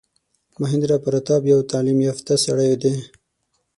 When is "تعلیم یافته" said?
1.71-2.33